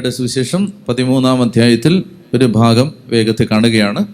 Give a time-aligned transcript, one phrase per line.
[0.00, 2.04] മത്തായിയുടെ സുവിശേഷം പതിമൂന്നാം അധ്യായത്തിൽ
[2.34, 4.06] ഒരു ഭാഗം വേഗത്തിൽ കാണുകയാണ്.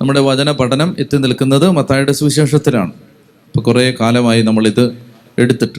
[0.00, 2.90] നമ്മുടെ വചന പഠനം എത്തി നിൽക്കുന്നത് മത്തായിയുടെ സുവിശേഷത്തിലാണ്.
[2.90, 5.02] ഇപ്പോൾ കുറേ കാലമായി നമ്മളിത്
[5.38, 5.78] എടുത്തിട്ട്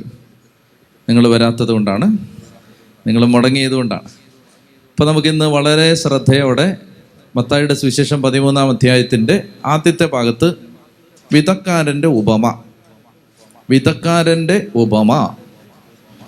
[1.09, 2.17] നിങ്ങൾ വരാത്തത് കൊണ്ടാണ്.
[3.07, 4.01] നിങ്ങൾ മുടങ്ങിയത് കൊണ്ടാണ്.
[4.01, 6.77] അപ്പോൾ നമുക്കിന്ന് വളരെ ശ്രദ്ധയോടെ
[7.35, 10.53] മത്തായിയുടെ സുവിശേഷം പതിമൂന്നാം അധ്യായത്തിന്റെ ആദ്യത്തെ ഭാഗത്ത്
[11.33, 12.61] വിധക്കാരന്റെ ഉപമ.
[13.69, 15.13] വിധക്കാരന്റെ ഉപമ.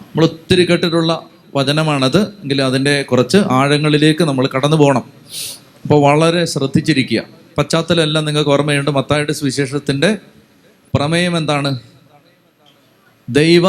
[0.01, 1.23] നമ്മൾ ഒത്തിരി കേട്ടിട്ടുള്ള
[1.55, 2.21] വചനമാണത്.
[2.21, 5.03] എങ്കിൽ അതിന്റെ കുറച്ച് ആഴങ്ങളിലേക്ക് നമ്മൾ കടന്നു പോകണം.
[5.83, 7.23] അപ്പോൾ വളരെ ശ്രദ്ധിച്ചിരിക്കുക.
[7.57, 8.91] പശ്ചാത്തലമെല്ലാം നിങ്ങൾക്ക് ഓർമ്മയുണ്ട്.
[8.91, 10.17] മത്തായുടെ സുവിശേഷത്തിന്റെ
[10.93, 11.79] പ്രമേയം എന്താണ്?
[13.29, 13.67] ദൈവ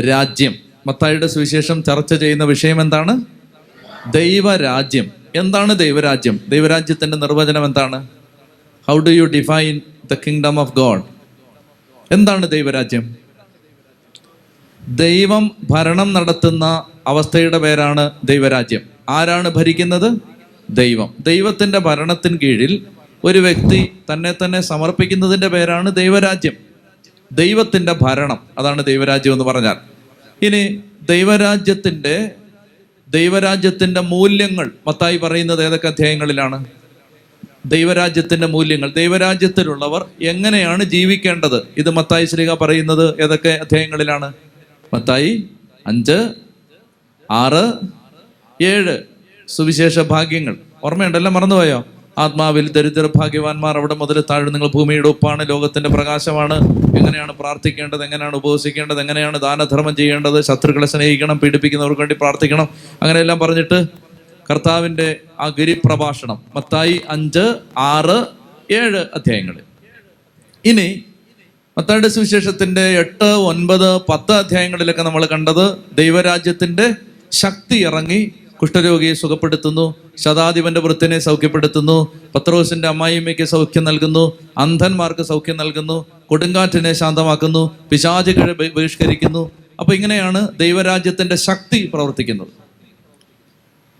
[0.00, 0.54] രാജ്യം.
[0.86, 3.24] മത്തായുടെ സുവിശേഷം ചർച്ച ചെയ്യുന്ന വിഷയം എന്താണ്?
[4.10, 8.08] ദൈവരാജ്യം എന്താണ് ദൈവരാജ്യം ദൈവരാജ്യത്തിന്റെ നിർവചനം എന്താണ്?
[8.88, 9.80] How do you define
[10.12, 11.02] the kingdom of God
[12.12, 13.16] എന്താണ് ദൈവരാജ്യം
[14.88, 18.80] ദൈവം ഭരണം നടത്തുന്ന അവസ്ഥയുടെ പേരാണ് ദൈവരാജ്യം.
[19.08, 20.18] ആരാണ് ഭരിക്കുന്നത്?
[20.70, 21.14] ദൈവം.
[21.26, 22.86] ദൈവത്തിന്റെ ഭരണത്തിന് കീഴിൽ
[23.24, 26.52] ഒരു വ്യക്തി തന്നെ തന്നെ സമർപ്പിക്കുന്നതിന്റെ പേരാണ് ദൈവരാജ്യം.
[27.32, 29.76] ദൈവത്തിന്റെ ഭരണം അതാണ് ദൈവരാജ്യം എന്ന് പറഞ്ഞാൽ.
[30.42, 32.30] ഇനി ദൈവരാജ്യത്തിന്റെ
[33.08, 36.64] ദൈവരാജ്യത്തിന്റെ മൂല്യങ്ങൾ മത്തായി പറയുന്നത് ഏതൊക്കെ അധ്യായങ്ങളിലാണ്?
[37.66, 41.62] ദൈവരാജ്യത്തിന്റെ മൂല്യങ്ങൾ ദൈവരാജ്യത്തിലുള്ളവർ എങ്ങനെയാണ് ജീവിക്കേണ്ടത്?
[41.76, 44.32] ഇത് മത്തായി ശ്രീക പറയുന്നത് ഏതൊക്കെ അധ്യായങ്ങളിലാണ്?
[44.94, 45.44] മത്തായി
[45.86, 46.28] അഞ്ച്
[47.30, 47.72] ആറ്
[48.62, 48.98] ഏഴ്.
[49.48, 50.56] സുവിശേഷ ഭാഗ്യങ്ങൾ.
[50.84, 51.84] ഓർമ്മയുണ്ടല്ലോ മറന്നുപോയോ?
[52.18, 56.54] ആത്മാവിൽ ദരിദ്ര ഭാഗ്യവാന്മാർ അവിടെ മുതൽ താഴെ നിങ്ങൾ ഭൂമിയുടെ ഉപ്പാണ് ലോകത്തിന്റെ പ്രകാശമാണ്.
[56.98, 58.04] എങ്ങനെയാണ് പ്രാർത്ഥിക്കേണ്ടത്?
[58.04, 60.40] എങ്ങനെയാണ് ഉപവസിക്കേണ്ടത് എങ്ങനെയാണ് ദാനധർമ്മം ചെയ്യേണ്ടത്?
[60.40, 62.68] ശത്രുക്കളെ സ്നേഹിക്കണം പീഡിപ്പിക്കുന്നവർക്ക് വേണ്ടി പ്രാർത്ഥിക്കണം.
[63.02, 63.86] അങ്ങനെയെല്ലാം പറഞ്ഞിട്ട്
[64.50, 66.42] കർത്താവിന്റെ ആ ഗിരിപ്രഭാഷണം.
[66.56, 68.26] മത്തായി അഞ്ച് ആറ്
[68.72, 69.56] ഏഴ് അധ്യായങ്ങൾ
[70.64, 71.04] ഇനി
[71.80, 76.94] മത്തായുടെ സുവിശേഷത്തിന്റെ എട്ട് ഒൻപത് പത്ത് അധ്യായങ്ങളിലൊക്കെ നമ്മൾ കണ്ടത് ദൈവരാജ്യത്തിന്റെ
[77.32, 78.30] ശക്തി ഇറങ്ങി
[78.62, 88.52] കുഷ്ഠരോഗിയെ സുഖപ്പെടുത്തുന്നു ശതാധിപന്റെ വൃത്തിനെ സൗഖ്യപ്പെടുത്തുന്നു പത്രോസിന്റെ അമ്മായിമ്മയ്ക്ക് സൗഖ്യം നൽകുന്നു അന്ധന്മാർക്ക് സൗഖ്യം നൽകുന്നു കൊടുങ്കാറ്റിനെ ശാന്തമാക്കുന്നു പിശാചുകളെ
[88.52, 89.50] ബഹിഷ്കരിക്കുന്നു.
[89.80, 92.52] അപ്പൊ ഇങ്ങനെയാണ് ദൈവരാജ്യത്തിന്റെ ശക്തി പ്രവർത്തിക്കുന്നത്.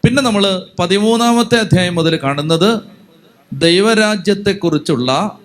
[0.04, 2.80] പിന്നെ നമ്മൾ പതിമൂന്നാമത്തെ അധ്യായം മുതൽ കാണുന്നത്
[3.52, 5.38] ദൈവരാജ്യത്തെക്കുറിച്ചുള്ള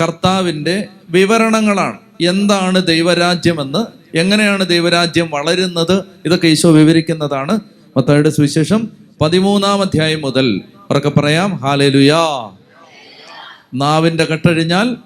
[0.00, 1.98] കർത്താവിന്റെ വിവരണങ്ങളാണ്.
[2.20, 3.86] എന്താണ് ദൈവരാജ്യം എന്ന്
[4.16, 7.60] എങ്ങനെയാണ് ദൈവരാജ്യം വളരുന്നത് ഇതൊക്കെ ഈശോ വിവരിക്കുന്നതാണ്.
[7.96, 8.88] മത്തായുടെ സുവിശേഷം
[9.20, 10.60] പതിമൂന്നാം അധ്യായം മുതൽ
[10.90, 12.50] ഉറക്കെ പറയാം ഹാലലുയാ.
[13.74, 14.96] നാവിന്റെ കട്ടഴിഞ്ഞാൽ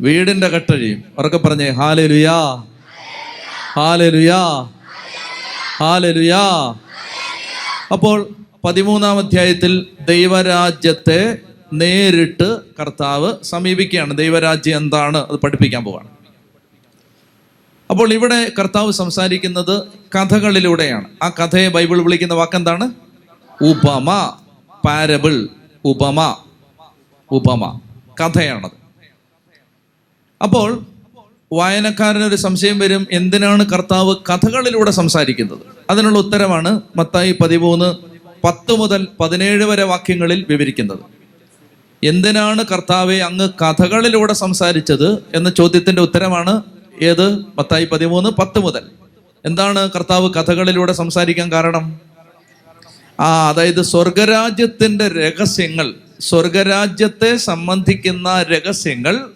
[0.00, 1.02] വീടിന്റെ കട്ടഴിയും.
[1.18, 2.62] ഉറക്കെ പറഞ്ഞേ ഹാലലുയാ.
[3.72, 4.68] ഹാലലുയാ.
[5.76, 6.74] ഹാലലുയാ.
[7.92, 8.28] അപ്പോൾ
[8.64, 11.38] പതിമൂന്നാം അധ്യായത്തിൽ ദൈവരാജ്യത്തെ
[11.72, 12.51] നേരിട്ട്
[12.82, 14.18] കർത്താവ് സമീപിക്കുകയാണ്.
[14.18, 15.18] ദൈവരാജ്യം എന്താണ്?
[15.18, 16.08] അത് പഠിപ്പിക്കാൻ പോവാണ്.
[17.90, 19.82] അപ്പോൾ ഇവിടെ കർത്താവ് സംസാരിക്കുന്നത്
[20.14, 21.08] കഥകളിലൂടെയാണ്.
[21.22, 22.90] ആ കഥയെ ബൈബിൾ വിളിക്കുന്ന വാക്കെന്താണ്?
[23.62, 24.32] ഉപമ
[24.84, 25.48] പാരബിൾ
[25.84, 26.36] ഉപമ
[27.30, 27.80] ഉപമ.
[28.20, 28.70] കഥയാണത്.
[30.42, 30.86] അപ്പോൾ
[31.52, 35.58] വായനക്കാരനൊരു സംശയം വരും എന്തിനാണ് കർത്താവ് കഥകളിലൂടെ സംസാരിക്കുന്നത്?
[35.90, 37.94] അതിനുള്ള ഉത്തരമാണ് മത്തായി പതിമൂന്ന്
[38.44, 41.11] പത്ത് മുതൽ പതിനേഴ് വരെ വാക്യങ്ങളിൽ വിവരിക്കുന്നത്.
[42.04, 46.62] എന്തിനാണ് കർത്താവെ അങ്ങ് കഥകളിലൂടെ സംസാരിച്ചത് എന്ന ചോദ്യത്തിന്റെ ഉത്തരമാണ്
[47.02, 47.38] ഏത്?
[47.58, 48.82] പത്തായി പതിമൂന്ന് പത്ത് മുതൽ.
[49.44, 52.00] എന്താണ് കർത്താവ് കഥകളിലൂടെ സംസാരിക്കാൻ കാരണം?
[53.20, 59.28] ആ അതായത് സ്വർഗരാജ്യത്തിന്റെ രഹസ്യങ്ങൾ സ്വർഗരാജ്യത്തെ സംബന്ധിക്കുന്ന രഹസ്യങ്ങൾ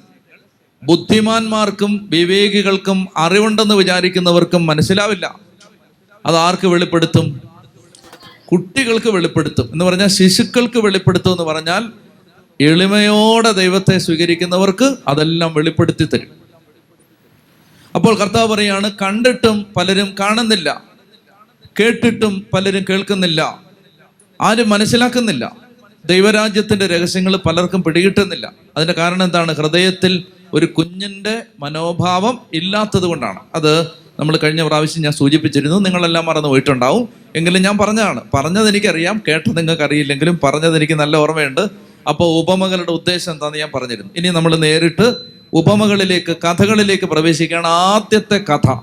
[0.83, 5.38] ബുദ്ധിമാന്മാർക്കും വിവേകികൾക്കും അറിവുണ്ടെന്ന് വിചാരിക്കുന്നവർക്കും മനസ്സിലാവില്ല.
[6.27, 7.41] അത് ആർക്ക് വെളിപ്പെടുത്തും?
[8.53, 9.69] കുട്ടികൾക്ക് വെളിപ്പെടുത്തും.
[9.72, 12.06] എന്ന് പറഞ്ഞാൽ ശിശുക്കൾക്ക് വെളിപ്പെടുത്തും എന്ന് പറഞ്ഞാൽ
[12.61, 16.28] എളിമയോടെ ദൈവത്തെ സ്വീകരിക്കുന്നവർക്ക് അതെല്ലാം വെളിപ്പെടുത്തി തരും.
[17.95, 20.83] അപ്പോൾ കർത്താവ് പറയാണ് കണ്ടിട്ടും പലരും കാണുന്നില്ല.
[21.80, 23.60] കേട്ടിട്ടും പലരും കേൾക്കുന്നില്ല.
[24.42, 25.57] ആരും മനസ്സിലാക്കുന്നില്ല.
[26.04, 28.53] ദൈവരാജ്യത്തിന്റെ രഹസ്യങ്ങൾ പലർക്കും പിടികിട്ടുന്നില്ല.
[28.77, 29.54] അതിന്റെ കാരണം എന്താണ്?
[29.54, 33.39] ഹൃദയത്തിൽ ഒരു കുഞ്ഞിന്റെ മനോഭാവം ഇല്ലാത്തത് കൊണ്ടാണ്.
[33.54, 33.86] അത്
[34.21, 35.78] നമ്മൾ കഴിഞ്ഞ പ്രാവശ്യം ഞാൻ സൂചിപ്പിച്ചിരുന്നു.
[35.78, 37.09] നിങ്ങളെല്ലാം മറന്നു പോയിട്ടുണ്ടാവും.
[37.36, 38.21] എങ്കിലും ഞാൻ പറഞ്ഞതാണ്.
[38.34, 41.85] പറഞ്ഞത് എനിക്കറിയാം കേട്ടത് നിങ്ങൾക്ക് അറിയില്ലെങ്കിലും പറഞ്ഞത് എനിക്ക് നല്ല ഓർമ്മയുണ്ട്.
[42.08, 45.14] അപ്പോൾ ഉപമകളുടെ ഉദ്ദേശം എന്താണെന്ന് ഞാൻ പറഞ്ഞിരുന്നു ഇനി നമ്മൾ നേരിട്ട്
[45.53, 48.76] ഉപമകളിലേക്ക് കഥകളിലേക്ക് പ്രവേശിക്കുകയാണ് ആദ്യത്തെ കഥ.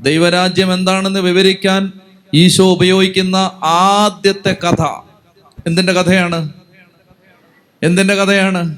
[0.00, 1.92] ദൈവരാജ്യം എന്താണെന്ന് വിവരിക്കാൻ
[2.34, 4.82] ഈശോ ഉപയോഗിക്കുന്ന ആദ്യത്തെ കഥ.
[5.66, 6.48] എന്തിന്റെ കഥയാണ്?
[7.82, 8.76] എന്തിന്റെ കഥയാണ്?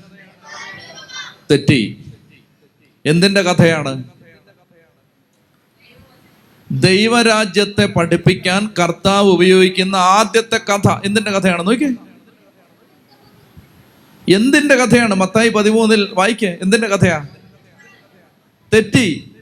[1.51, 2.05] തെറ്റി.
[3.07, 4.05] എന്തിന്റെ കഥയാണ്?
[6.71, 10.91] ദൈവരാജ്യത്തെ പഠിപ്പിക്കാൻ കർത്താവ് ഉപയോഗിക്കുന്ന ആദ്യത്തെ കഥ.
[11.05, 11.67] എന്തിന്റെ കഥയാണ്?
[11.67, 11.91] നോക്കിയേ.
[14.35, 15.15] എന്തിന്റെ കഥയാണ്?
[15.15, 16.59] മത്തായി പതിമൂന്നിൽ വായിക്കേ.
[16.63, 17.27] എന്തിന്റെ കഥയാ?
[18.75, 19.35] തെറ്റി.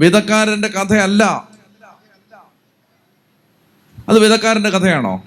[0.00, 1.48] വിധക്കാരന്റെ കഥയല്ല.
[4.08, 5.24] അത് വിധക്കാരന്റെ കഥയാണോ?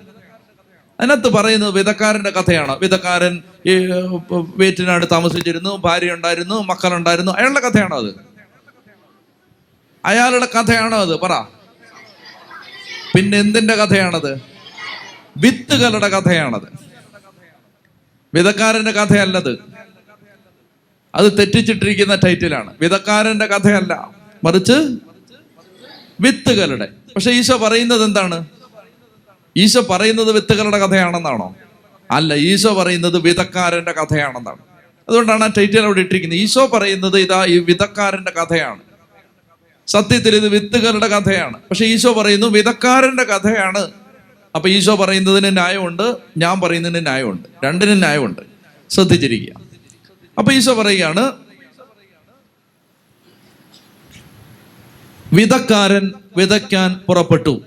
[1.00, 2.80] അതിനകത്ത് പറയുന്നത് വിധക്കാരന്റെ കഥയാണ്.
[2.80, 3.88] വിധക്കാരൻ ഈ
[4.56, 7.32] വീട്ടിനാട് താമസിച്ചിരുന്നു ഭാര്യ ഉണ്ടായിരുന്നു മക്കളുണ്ടായിരുന്നു.
[7.32, 8.16] അയാളുടെ കഥയാണോ അത്?
[10.06, 11.20] അയാളുടെ കഥയാണോ അത്?
[11.20, 11.42] പറ.
[13.16, 14.42] പിന്നെ എന്തിന്റെ കഥയാണത്?
[15.38, 16.91] വിത്തുകളുടെ കഥയാണത്.
[18.34, 19.58] വിധക്കാരന്റെ കഥയല്ലത്.
[21.16, 22.74] അത് തെറ്റിച്ചിട്ടിരിക്കുന്ന ടൈറ്റിലാണ്.
[22.82, 24.10] വിധക്കാരന്റെ കഥയല്ല.
[24.44, 24.98] മറിച്ച്
[26.22, 26.88] വിത്തുകളുടെ.
[27.16, 28.46] പക്ഷെ ഈശോ പറയുന്നത് എന്താണ്?
[29.58, 31.56] ഈശോ പറയുന്നത് വിത്തുകളുടെ കഥയാണെന്നാണോ?
[32.12, 34.58] അല്ല ഈശോ പറയുന്നത് വിധക്കാരന്റെ കഥയാണെന്നാണ്.
[35.10, 36.40] അതുകൊണ്ടാണ് ആ ടൈറ്റിൽ അവിടെ ഇട്ടിരിക്കുന്നത്.
[36.40, 38.80] ഈശോ പറയുന്നത് ഇതാ ഈ വിധക്കാരന്റെ കഥയാണ്.
[39.88, 41.58] സത്യത്തിൽ ഇത് വിത്തുകളുടെ കഥയാണ്.
[41.58, 43.92] പക്ഷെ ഈശോ പറയുന്നു വിധക്കാരന്റെ കഥയാണ്.
[44.56, 47.50] അപ്പൊ ഈശോ പറയുന്നതിന് ന്യായമുണ്ട് ഞാൻ പറയുന്നതിന് ന്യായമുണ്ട്.
[47.64, 48.42] രണ്ടിനും ന്യായമുണ്ട്.
[48.90, 49.62] ശ്രദ്ധിച്ചിരിക്കുക.
[50.38, 51.32] അപ്പൊ ഈശോ പറയുകയാണ്
[55.34, 57.62] വിതക്കാരൻ വിതയ്ക്കാൻ പുറപ്പെട്ടു.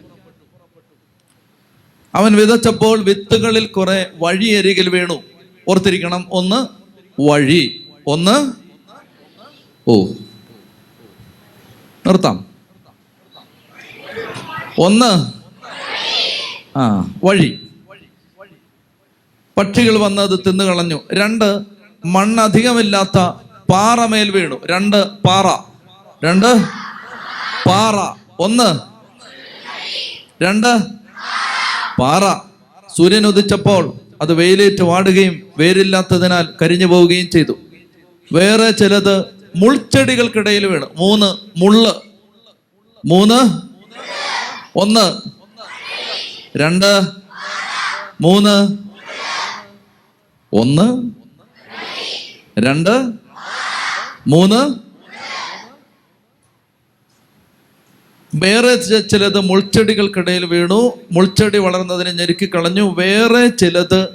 [2.14, 5.22] അവൻ വിതച്ചപ്പോൾ വിത്തുകളിൽ കുറെ വഴിയരികിൽ വീണു.
[5.68, 6.66] ഓർത്തിരിക്കണം ഒന്ന്
[7.22, 8.52] വഴി ഒന്ന്
[9.88, 10.06] ഓ
[12.06, 12.46] നിർത്താം.
[14.78, 15.43] ഒന്ന്
[16.76, 17.10] ആ.
[17.24, 17.68] വഴി.
[19.58, 21.00] പക്ഷികൾ വന്ന് അത് തിന്നു കളഞ്ഞു.
[21.12, 21.60] രണ്ട്
[22.06, 23.18] മണ്ണധികമില്ലാത്ത
[23.72, 24.60] പാറമേൽ വീണു.
[24.70, 25.46] രണ്ട് പാറ.
[26.24, 26.64] രണ്ട്
[27.68, 28.18] പാറ.
[28.38, 28.78] ഒന്ന്
[30.44, 30.78] രണ്ട്
[31.98, 32.48] പാറ.
[32.96, 33.92] സൂര്യൻ ഉദിച്ചപ്പോൾ
[34.22, 37.58] അത് വെയിലേറ്റ് വാടുകയും വേരില്ലാത്തതിനാൽ കരിഞ്ഞു പോവുകയും ചെയ്തു.
[38.32, 39.24] വേറെ ചിലത്
[39.56, 40.86] മുൾച്ചെടികൾക്കിടയിൽ വീണു.
[40.96, 41.94] മൂന്ന് മുള്ള്.
[43.06, 43.62] മൂന്ന്
[44.78, 45.34] ഒന്ന്
[46.56, 47.02] രണ്ട്
[48.20, 48.76] മൂന്ന്
[50.52, 50.86] ഒന്ന്
[52.58, 52.90] രണ്ട്
[54.26, 54.84] മൂന്ന്.
[58.34, 60.98] വേറെ ചിലത് മുൾച്ചെടികൾക്കിടയിൽ വീണു.
[61.12, 62.94] മുൾച്ചെടി വളർന്നതിനെ ഞെരുക്കി കളഞ്ഞു.
[62.98, 64.08] വേറെ ചിലത്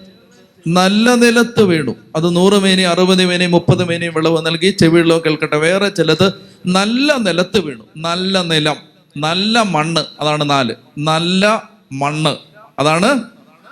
[0.67, 1.95] നല്ല നിലത്ത് വീണു.
[2.15, 4.69] അത് നൂറ് മേനി അറുപത് മേനി മുപ്പത് മേനി വിളവ് നൽകി.
[4.69, 5.57] ചെവിയിലോ കേൾക്കട്ടെ.
[5.57, 6.33] വേറെ ചിലത്
[6.65, 7.83] നല്ല നിലത്ത് വീണു.
[7.97, 8.75] നല്ല നിലം
[9.17, 10.03] നല്ല മണ്ണ്.
[10.19, 10.75] അതാണ് നാല്.
[10.97, 12.35] നല്ല മണ്ണ്.
[12.79, 13.23] അതാണ്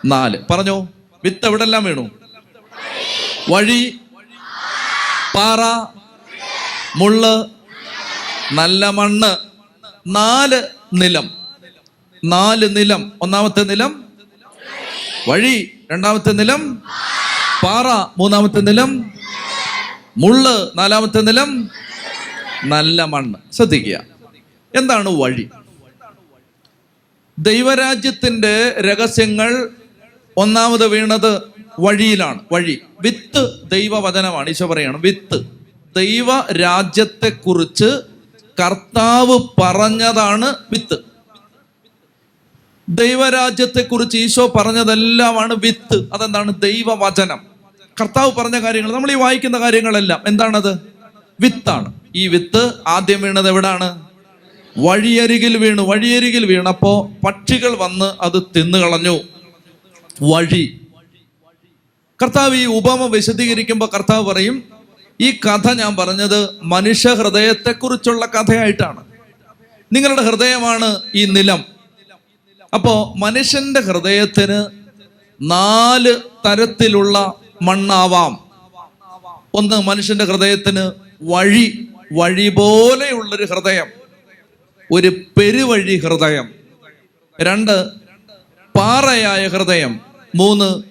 [0.06, 0.38] നാല്.
[0.50, 0.88] പറഞ്ഞോ
[1.24, 2.10] വിത്ത് എവിടെല്ലാം വീണു?
[3.50, 4.00] വഴി
[5.36, 5.60] പാറ
[6.96, 7.46] മുള്ള്
[8.54, 9.38] നല്ല മണ്ണ്.
[10.08, 11.30] നാല് നിലം.
[12.26, 13.12] നാല് നിലം.
[13.22, 14.06] ഒന്നാമത്തെ നിലം
[15.28, 15.72] വഴി.
[15.92, 16.84] രണ്ടാമത്തെ നിലം
[17.64, 17.88] പാറ.
[18.18, 19.14] മൂന്നാമത്തെ നിലം
[20.18, 20.72] മുള്ള്.
[20.76, 21.70] നാലാമത്തെ നിലം
[22.64, 23.54] നല്ല മണ്ണ്.
[23.54, 24.04] ശ്രദ്ധിക്കുക.
[24.76, 25.50] എന്താണ് വഴി?
[27.40, 29.70] ദൈവരാജ്യത്തിന്റെ രഹസ്യങ്ങൾ
[30.38, 31.42] ഒന്നാമത് വീണത്
[31.80, 32.40] വഴിയിലാണ്.
[32.52, 32.82] വഴി.
[33.02, 34.50] വിത്ത് ദൈവവചനമാണ്.
[34.50, 35.48] ഈശോ പറയാണ് വിത്ത്.
[35.96, 38.02] ദൈവ രാജ്യത്തെ കുറിച്ച്
[38.60, 40.98] കർത്താവ് പറഞ്ഞതാണ് വിത്ത്.
[42.90, 46.10] ദൈവരാജ്യത്തെ കുറിച്ച് ഈശോ പറഞ്ഞതെല്ലാമാണ് വിത്ത്.
[46.14, 46.62] അതെന്താണ്?
[46.62, 47.40] ദൈവവചനം.
[48.02, 50.78] കർത്താവ് പറഞ്ഞ കാര്യങ്ങൾ നമ്മൾ ഈ വായിക്കുന്ന കാര്യങ്ങളെല്ലാം എന്താണത്?
[51.40, 51.94] വിത്താണ്.
[52.16, 54.07] ഈ വിത്ത് ആദ്യം വീണത് എവിടാണ്?
[54.78, 59.20] വഴിയരികിൽ വീണു വഴിയരികിൽ വീണപ്പോ പക്ഷികൾ വന്ന് അത് തിന്നുകളഞ്ഞു
[60.22, 60.80] വഴി.
[62.22, 64.64] കർത്താവ് ഈ ഉപമ വിശദീകരിക്കുമ്പോൾ കർത്താവ് പറയും
[65.22, 69.04] ഈ കഥ ഞാൻ പറഞ്ഞത് മനുഷ്യ ഹൃദയത്തെക്കുറിച്ചുള്ള കഥയായിട്ടാണ്.
[69.94, 71.66] നിങ്ങളുടെ ഹൃദയമാണ് ഈ നിലം.
[72.74, 74.66] അപ്പോ മനുഷ്യന്റെ ഹൃദയത്തിന്
[75.42, 76.16] നാല്
[76.46, 78.40] തരത്തിലുള്ള മണ്ണാവാം.
[79.54, 80.92] ഒന്ന് മനുഷ്യന്റെ ഹൃദയത്തിന്
[81.22, 84.07] വഴി വഴി പോലെയുള്ളൊരു ഹൃദയം.
[84.92, 86.50] ഒരു പെരുവഴി ഹൃദയം.
[87.42, 87.88] രണ്ട്
[88.78, 90.00] പാറയായ ഹൃദയം.
[90.36, 90.84] മൂന്ന്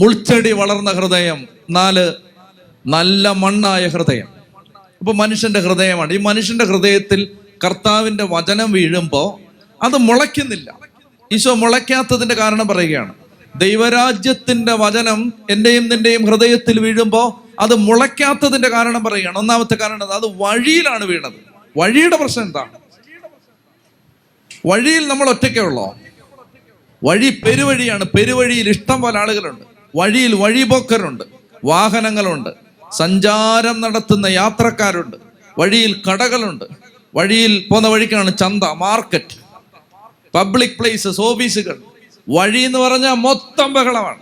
[0.00, 1.48] മുൾച്ചെടി വളർന്ന ഹൃദയം.
[1.70, 2.12] നാല്
[2.86, 4.28] നല്ല മണ്ണായ ഹൃദയം.
[4.98, 6.12] അപ്പൊ മനുഷ്യന്റെ ഹൃദയമാണ്.
[6.12, 9.40] ഈ മനുഷ്യന്റെ ഹൃദയത്തിൽ കർത്താവിന്റെ വചനം വീഴുമ്പോൾ
[9.84, 10.78] അത് മുളയ്ക്കുന്നില്ല.
[11.32, 13.14] ഈശോ മുളയ്ക്കാത്തതിന്റെ കാരണം പറയുകയാണ്.
[13.56, 19.38] ദൈവരാജ്യത്തിന്റെ വചനം എന്റെയും നിന്റെയും ഹൃദയത്തിൽ വീഴുമ്പോൾ അത് മുളയ്ക്കാത്തതിന്റെ കാരണം പറയുകയാണ്.
[19.38, 21.32] ഒന്നാമത്തെ കാരണം അത് വഴിയിലാണ് വീണത്.
[21.78, 22.87] വഴിയുടെ പ്രശ്നം എന്താണ്?
[24.68, 25.96] വഴിയിൽ നമ്മൾ ഒറ്റയ്ക്കേ ഉള്ളോ?
[27.04, 28.04] വഴി പെരുവഴിയാണ്.
[28.04, 29.64] പെരുവഴിയിൽ ഇഷ്ടം പോലെ ആളുകളുണ്ട്.
[29.96, 31.24] വഴിയിൽ വഴിപോക്കരുണ്ട്.
[31.64, 32.50] വാഹനങ്ങളുണ്ട്.
[32.92, 35.16] സഞ്ചാരം നടത്തുന്ന യാത്രക്കാരുണ്ട്.
[35.58, 36.64] വഴിയിൽ കടകളുണ്ട്.
[37.14, 39.36] വഴിയിൽ പോന്ന വഴിക്കാണ് ചന്ത മാർക്കറ്റ്
[40.34, 41.78] പബ്ലിക് പ്ലേസസ് ഓഫീസുകൾ.
[42.28, 44.20] വഴി എന്ന് പറഞ്ഞാൽ മൊത്തം ബഹളമാണ്.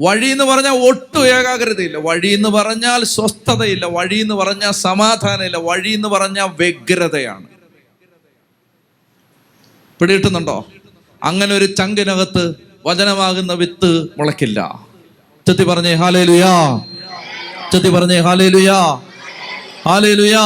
[0.00, 1.96] വഴി എന്ന് പറഞ്ഞാൽ ഒട്ടും ഏകാഗ്രതയില്ല.
[1.96, 3.86] വഴി എന്ന് പറഞ്ഞാൽ സ്വസ്ഥതയില്ല.
[3.86, 5.56] വഴി എന്ന് പറഞ്ഞാൽ സമാധാനമില്ല.
[5.56, 7.55] വഴി എന്ന് പറഞ്ഞാൽ വ്യഗ്രതയാണ്.
[10.00, 10.66] പിടികിട്ടുന്നുണ്ടോ?
[11.24, 12.54] അങ്ങനെ ഒരു ചങ്കിനകത്ത്
[12.86, 14.86] വചനമാകുന്ന വിത്ത് മുളയ്ക്കില്ല.
[15.46, 16.80] ചെത്തി പറഞ്ഞേ ഹാലേ ലുയാ
[17.72, 18.78] ചെത്തി പറഞ്ഞേ ഹാലേ ലുയാ
[19.88, 20.44] ഹാലേ ലുയാ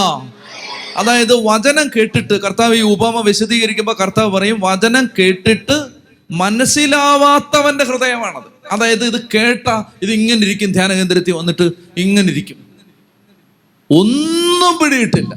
[0.97, 5.77] അതായത് വചനം കേട്ടിട്ട് കർത്താവ് ഈ ഉപമ വിശദീകരിക്കുമ്പോൾ കർത്താവ് പറയും വചനം കേട്ടിട്ട്
[6.31, 8.49] മനസ്സിലാവാത്തവന്റെ ഹൃദയമാണത്.
[8.73, 12.57] അതായത് ഇത് കേട്ട ഇത് ഇങ്ങനെ ഇരിക്കും ധ്യാന കേന്ദ്രത്തിൽ വന്നിട്ട് ഇങ്ങനെ ഇരിക്കും.
[13.91, 15.35] ഒന്നും പിടിയിട്ടില്ല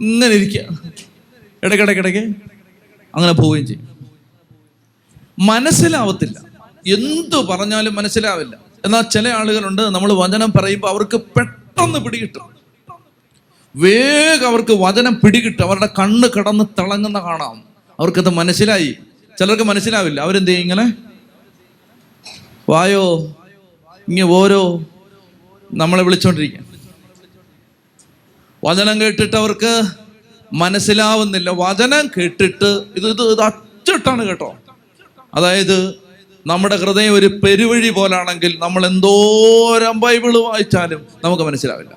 [0.00, 0.60] ഇങ്ങനെ ഇരിക്കുക
[1.64, 2.49] ഇടയ്ക്കിടയ്ക്കിടയ്ക്ക്
[3.14, 3.90] അങ്ങനെ പോവുകയും ചെയ്യും.
[5.38, 6.40] മനസ്സിലാവത്തില്ല.
[6.86, 8.56] എന്തു പറഞ്ഞാലും മനസ്സിലാവില്ല.
[8.84, 12.50] എന്നാൽ ചില ആളുകളുണ്ട് നമ്മൾ വചനം പറയുമ്പോൾ അവർക്ക് പെട്ടെന്ന് പിടികിട്ടും.
[13.76, 15.64] വേഗം അവർക്ക് വചനം പിടികിട്ടും.
[15.64, 17.64] അവരുടെ കണ്ണ് കിടന്ന് തിളങ്ങുന്ന കാണാം.
[18.00, 18.96] അവർക്കത് മനസ്സിലായി.
[19.38, 20.20] ചിലർക്ക് മനസ്സിലാവില്ല.
[20.20, 20.92] അവരെന്ത് ചെയ്യും ഇങ്ങനെ?
[22.68, 23.36] വായോ?
[24.08, 24.84] ഇങ്ങനെ ഓരോ
[25.74, 26.70] നമ്മളെ വിളിച്ചോണ്ടിരിക്കുക
[28.64, 29.82] വചനം കേട്ടിട്ട് അവർക്ക്
[30.52, 31.50] മനസ്സിലാവുന്നില്ല.
[31.50, 34.54] വചനം കേട്ടിട്ട് ഇത് ഇത് ഇത് അച്ചിട്ടാണ് കേട്ടോ.
[35.34, 35.94] അതായത്
[36.46, 41.90] നമ്മുടെ ഹൃദയം ഒരു പെരുവഴി പോലാണെങ്കിൽ നമ്മൾ എന്തോരം ബൈബിൾ വായിച്ചാലും നമുക്ക് മനസ്സിലാവില്ല.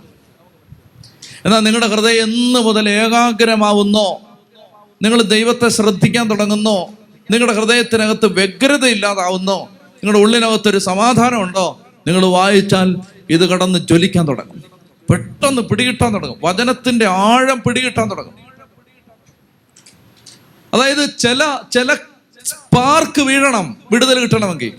[1.45, 4.21] എന്നാൽ നിങ്ങളുടെ ഹൃദയം എന്ന് മുതൽ ഏകാഗ്രമാവുന്നോ
[5.01, 6.89] നിങ്ങൾ ദൈവത്തെ ശ്രദ്ധിക്കാൻ തുടങ്ങുന്നോ
[7.31, 12.95] നിങ്ങളുടെ ഹൃദയത്തിനകത്ത് വ്യഗ്രത ഇല്ലാതാവുന്നോ നിങ്ങളുടെ ഉള്ളിനകത്തൊരു സമാധാനം ഉണ്ടോ നിങ്ങൾ വായിച്ചാൽ
[13.29, 14.72] ഇത് കടന്ന് ജ്വലിക്കാൻ തുടങ്ങും.
[15.09, 16.39] പെട്ടെന്ന് പിടികിട്ടാൻ തുടങ്ങും.
[16.43, 18.43] വചനത്തിന്റെ ആഴം പിടികിട്ടാൻ തുടങ്ങും.
[20.73, 21.93] അതായത് ചില ചില
[22.45, 24.73] സ്പാർക്ക് വീഴണം വിടുതൽ കിട്ടണമെങ്കിൽ.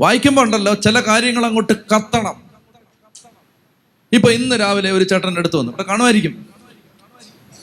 [0.00, 2.42] വായിക്കുമ്പോൾ ഉണ്ടല്ലോ ചില കാര്യങ്ങൾ അങ്ങോട്ട് കത്തണം.
[4.12, 5.70] ഇപ്പൊ ഇന്ന് രാവിലെ ഒരു ചേട്ടന്റെ അടുത്ത് വന്നു.
[5.70, 6.30] ഇവിടെ കാണുമായിരിക്കും.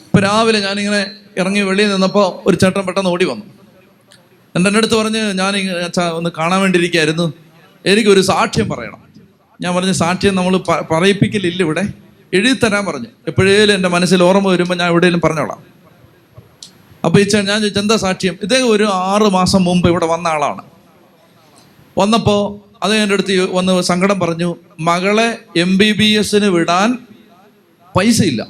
[0.05, 3.45] ഇപ്പൊ രാവിലെ ഞാനിങ്ങനെ ഇറങ്ങി വെളിയിൽ നിന്നപ്പോൾ ഒരു ചേട്ടൻ പെട്ടെന്ന് ഓടി വന്നു.
[4.55, 5.53] എന്റെ അടുത്ത് പറഞ്ഞ് ഞാൻ
[6.13, 7.33] ഒന്ന് കാണാൻ വേണ്ടിയിരിക്കുകയായിരുന്നു
[7.85, 9.08] എനിക്കൊരു സാക്ഷ്യം പറയണം.
[9.61, 10.57] ഞാൻ പറഞ്ഞ സാക്ഷ്യം നമ്മൾ
[10.91, 11.83] പറയിപ്പിക്കലില്ല ഇവിടെ.
[12.33, 13.07] എഴുതി തരാൻ പറഞ്ഞു.
[13.27, 15.63] എപ്പോഴേലും എന്റെ മനസ്സിൽ ഓർമ്മ വരുമ്പോൾ ഞാൻ എവിടെയെങ്കിലും പറഞ്ഞോളാം.
[17.05, 18.37] അപ്പൊ ഈ ഞാൻ ചോദിച്ചു എന്താ സാക്ഷ്യം?
[18.41, 20.63] ഇദ്ദേഹം ഒരു ആറ് മാസം മുമ്പ് ഇവിടെ വന്ന ആളാണ്.
[21.97, 22.41] വന്നപ്പോൾ
[22.83, 26.97] അത് എന്റെ അടുത്ത് വന്ന് സങ്കടം പറഞ്ഞു മകളെ എം ബി ബി എസിന് വിടാൻ
[27.97, 28.47] പൈസയില്ല.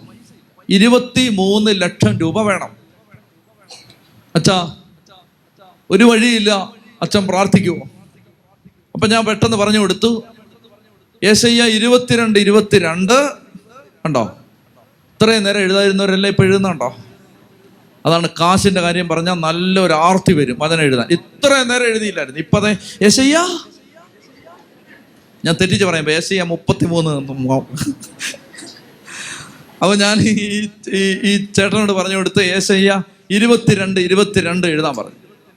[0.70, 2.72] ഇരുപത്തി മൂന്ന് ലക്ഷം രൂപ വേണം.
[4.36, 4.58] അച്ഛാ
[5.90, 6.52] ഒരു വഴിയില്ല.
[7.02, 7.86] അച്ഛൻ പ്രാർത്ഥിക്കുമോ
[8.96, 10.24] അപ്പൊ ഞാൻ പെട്ടെന്ന് പറഞ്ഞു കൊടുത്തു
[11.24, 13.30] യേശയ്യ ഇരുപത്തിരണ്ട് ഇരുപത്തിരണ്ട്.
[14.06, 14.38] ഉണ്ടോ
[15.10, 16.98] ഇത്രയും നേരം എഴുതാതിരുന്നവരെല്ലാം ഇപ്പം എഴുതുന്നുണ്ടോ?
[18.06, 21.08] അതാണ് കാശിന്റെ കാര്യം പറഞ്ഞാൽ നല്ലൊരു ആർത്തി വരും അതിനെ എഴുതാൻ.
[21.12, 22.40] ഇത്രയും നേരം എഴുതിയില്ലായിരുന്നു.
[22.40, 23.38] ഇപ്പൊ അതെ യേശയ്യ?
[25.46, 27.10] ഞാൻ തെറ്റിച്ച് പറയാം യേശയ്യ മുപ്പത്തി മൂന്ന്
[29.82, 30.70] അപ്പൊ ഞാൻ ഈ-
[31.24, 35.12] ഈ ചേട്ടനോട് പറഞ്ഞു കൊടുത്ത് യേശയ്യ ഇരുപത്തിരണ്ട് ഇരുപത്തിരണ്ട് എഴുതാൻ പറഞ്ഞു.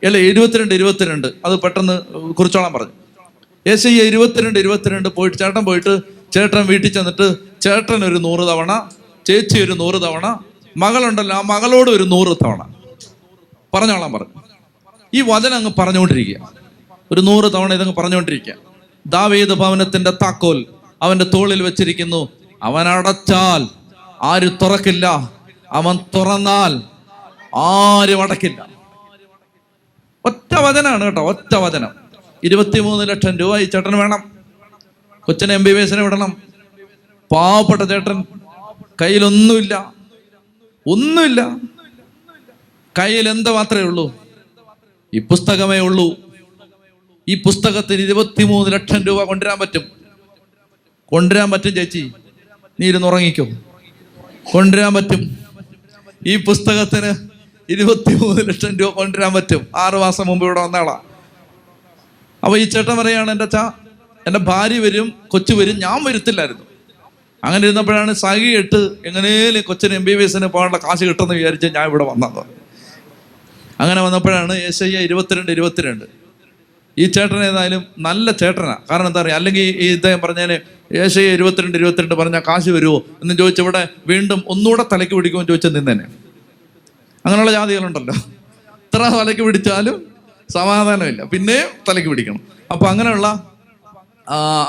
[0.07, 1.28] അല്ല ഇരുപത്തിരണ്ട് ഇരുപത്തിരണ്ട്.
[1.45, 2.02] അത് പെട്ടെന്ന്
[2.35, 3.01] കുറിച്ചോളാൻ പറഞ്ഞു.
[3.66, 5.99] യേശയ്യ ഇരുപത്തിരണ്ട് ഇരുപത്തിരണ്ട് പോയിട്ട് ചേട്ടൻ പോയിട്ട്
[6.33, 8.90] ചേട്ടൻ വീട്ടിൽ ചെന്നിട്ട് ചേട്ടൻ ഒരു നൂറ് തവണ
[9.26, 10.38] ചേച്ചി ഒരു നൂറ് തവണ
[10.76, 12.75] മകളുണ്ടല്ലോ ആ മകളോട് ഒരു നൂറ് തവണ.
[13.75, 14.42] പറഞ്ഞോളാൻ പറഞ്ഞു
[15.14, 16.52] ഈ വചനം അങ്ങ് പറഞ്ഞുകൊണ്ടിരിക്കുക.
[17.12, 18.54] ഒരു നൂറ് തവണ ഇതങ്ങ് പറഞ്ഞുകൊണ്ടിരിക്കുക.
[19.07, 20.66] ദാവീദ് ഭവനത്തിന്റെ താക്കോൽ
[21.02, 22.28] അവന്റെ തോളിൽ വെച്ചിരിക്കുന്നു.
[22.62, 23.69] അവൻ അടച്ചാൽ
[24.23, 25.33] ആരും തുറക്കില്ല.
[25.73, 26.83] അവൻ തുറന്നാൽ
[27.57, 28.66] ആരും അടക്കില്ല
[30.25, 32.01] ഒറ്റ വചനാണ് കേട്ടോ ഒറ്റ വചനം.
[32.44, 34.32] ഇരുപത്തിമൂന്ന് ലക്ഷം രൂപ ഈ ചേട്ടന് വേണം.
[35.20, 36.42] കൊച്ചിനെ എം ബി ബി എസിനെ വിടണം.
[37.32, 38.25] പാവപ്പെട്ട ചേട്ടൻ
[39.00, 39.94] കയ്യിലൊന്നുമില്ല.
[40.87, 41.56] ഒന്നുമില്ല.
[42.99, 44.16] കയ്യിൽ എന്ത് മാത്രമേ ഉള്ളൂ?
[45.14, 46.16] ഈ പുസ്തകമേ ഉള്ളൂ.
[47.28, 49.84] ഈ പുസ്തകത്തിന് ഇരുപത്തിമൂന്ന് ലക്ഷം രൂപ കൊണ്ടുവരാൻ പറ്റും.
[51.06, 52.12] കൊണ്ടുവരാൻ പറ്റും ചേച്ചി.
[52.80, 53.46] നീ ഇരുന്ന് ഉറങ്ങിക്കോ.
[54.52, 55.38] കൊണ്ടുവരാൻ പറ്റും.
[56.26, 57.28] ഈ പുസ്തകത്തിന്
[57.68, 59.66] ഇരുപത്തിമൂന്ന് ലക്ഷം രൂപ കൊണ്ടുവരാൻ പറ്റും.
[59.76, 61.00] ആറു മാസം മുമ്പ് ഇവിടെ വന്നാളാ
[62.42, 63.64] അപ്പൊ ഈ ചേട്ടൻ പറയാണ് എന്റെ അച്ഛാ
[64.26, 66.64] എന്റെ ഭാര്യ വരും കൊച്ചു വരും ഞാൻ വരുത്തില്ലായിരുന്നു.
[67.42, 71.87] അങ്ങനെ ഇരുന്നപ്പോഴാണ് സഹി ഇട്ട് എങ്ങനെയും കൊച്ചിന് എം ബി ബി എസിന് പോകാനുള്ള കാശ് കിട്ടുമെന്ന് വിചാരിച്ച് ഞാൻ
[71.90, 72.42] ഇവിടെ വന്നത്.
[73.80, 76.04] അങ്ങനെ വന്നപ്പോഴാണ് ഏശയ്യ ഇരുപത്തിരണ്ട് ഇരുപത്തിരണ്ട്.
[76.96, 78.76] ഈ ചേട്ടൻ ഏതായാലും നല്ല ചേട്ടനാ.
[78.90, 80.50] കാരണം എന്താ പറയുക അല്ലെങ്കിൽ ഈ ഇദ്ദേഹം പറഞ്ഞാൽ
[81.02, 86.06] ഏശയ്യ ഇരുപത്തിരണ്ട് ഇരുപത്തിരണ്ട് പറഞ്ഞാൽ കാശ് വരുമോ എന്ന് ചോദിച്ച് ഇവിടെ വീണ്ടും ഒന്നുകൂടെ തലയ്ക്ക് പിടിക്കുമെന്ന് ചോദിച്ചാൽ നിന്നേനെ
[87.25, 88.14] അങ്ങനെയുള്ള ജാതികളുണ്ടല്ലോ.
[88.87, 89.96] ഇത്ര തലയ്ക്ക് പിടിച്ചാലും
[90.56, 91.23] സമാധാനമില്ല.
[91.32, 92.40] പിന്നെയും തലയ്ക്ക് പിടിക്കണം.
[92.73, 93.26] അപ്പൊ അങ്ങനെയുള്ള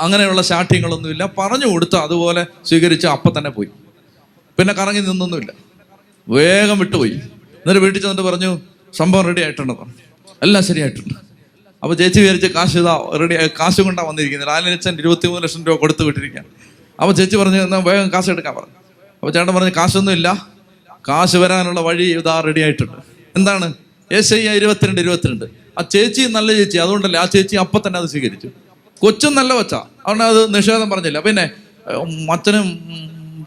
[0.04, 1.24] അങ്ങനെയുള്ള ശാഠ്യങ്ങളൊന്നുമില്ല.
[1.38, 3.68] പറഞ്ഞു കൊടുത്ത് അതുപോലെ സ്വീകരിച്ച് അപ്പം തന്നെ പോയി.
[4.58, 5.50] പിന്നെ കറങ്ങി നിന്നൊന്നുമില്ല.
[6.28, 7.16] വേഗം വിട്ടുപോയി.
[7.60, 8.50] എന്നിട്ട് വീട്ടിൽ ചെന്നിട്ട് പറഞ്ഞു
[8.92, 9.72] സംഭവം റെഡി ആയിട്ടുണ്ട്
[10.42, 11.14] എല്ലാം ശരിയായിട്ടുണ്ട്.
[11.82, 14.48] അപ്പൊ ചേച്ചി വിചാരിച്ച് കാശ് ഇതാ റെഡി കാശ് കൊണ്ടാണ് വന്നിരിക്കുന്നത്.
[14.48, 16.48] ലാലിനച്ഛൻ ഇരുപത്തി മൂന്ന് ലക്ഷം രൂപ കൊടുത്തു വിട്ടിരിക്കുകയാണ്.
[17.00, 18.76] അപ്പൊ ചേച്ചി പറഞ്ഞു എന്നാൽ വേഗം കാശ് എടുക്കാൻ പറഞ്ഞു.
[19.20, 20.28] അപ്പൊ ചേട്ടൻ പറഞ്ഞു കാശൊന്നും ഇല്ല
[21.08, 22.98] കാശ് വരാനുള്ള വഴി ഇതാ റെഡി ആയിട്ടുണ്ട്.
[23.36, 23.66] എന്താണ്?
[24.12, 25.63] ഏശയ്യ ഇരുപത്തിരണ്ട് ഇരുപത്തിരണ്ട്.
[25.78, 28.48] ആ ചേച്ചി നല്ല ചേച്ചി അതുകൊണ്ടല്ലേ ആ ചേച്ചി അപ്പം തന്നെ അത് സ്വീകരിച്ചു.
[28.98, 29.74] കൊച്ചും നല്ല കൊച്ച.
[29.74, 31.20] അതുകൊണ്ട് അത് നിഷേധം പറഞ്ഞില്ല.
[31.20, 31.50] പിന്നെ
[32.32, 32.66] അച്ഛനും